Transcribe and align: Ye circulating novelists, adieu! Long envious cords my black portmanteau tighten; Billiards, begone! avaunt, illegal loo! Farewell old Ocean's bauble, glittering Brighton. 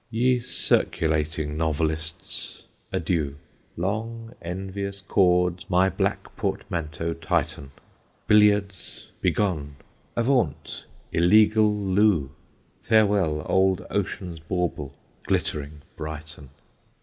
Ye 0.09 0.39
circulating 0.39 1.55
novelists, 1.57 2.65
adieu! 2.91 3.35
Long 3.77 4.33
envious 4.41 4.99
cords 5.01 5.69
my 5.69 5.89
black 5.89 6.35
portmanteau 6.35 7.13
tighten; 7.13 7.69
Billiards, 8.25 9.11
begone! 9.21 9.75
avaunt, 10.17 10.85
illegal 11.11 11.71
loo! 11.71 12.31
Farewell 12.81 13.45
old 13.47 13.85
Ocean's 13.91 14.39
bauble, 14.39 14.95
glittering 15.27 15.83
Brighton. 15.95 16.49